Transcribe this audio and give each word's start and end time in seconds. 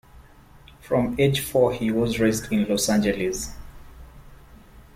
From 0.79 1.15
age 1.19 1.41
four 1.41 1.73
he 1.73 1.91
was 1.91 2.19
raised 2.19 2.51
in 2.51 2.65
Los 2.67 2.89
Angeles. 2.89 3.53